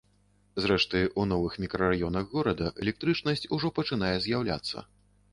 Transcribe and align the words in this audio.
Зрэшты, 0.63 0.99
у 1.23 1.25
новых 1.31 1.57
мікрараёнах 1.65 2.25
горада 2.37 2.69
электрычнасць 2.85 3.45
ужо 3.59 3.71
пачынае 3.81 4.11
з'яўляцца. 4.27 4.77